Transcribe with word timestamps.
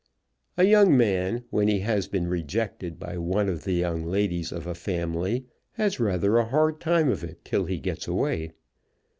A 0.57 0.63
young 0.63 0.97
man 0.97 1.43
when 1.51 1.67
he 1.67 1.81
has 1.81 2.07
been 2.07 2.25
rejected 2.27 2.97
by 2.97 3.19
one 3.19 3.47
of 3.47 3.65
the 3.65 3.73
young 3.73 4.03
ladies 4.03 4.51
of 4.51 4.65
a 4.65 4.73
family 4.73 5.45
has 5.73 5.99
rather 5.99 6.37
a 6.39 6.45
hard 6.45 6.79
time 6.79 7.07
of 7.07 7.23
it 7.23 7.45
till 7.45 7.65
he 7.65 7.77
gets 7.77 8.07
away. 8.07 8.51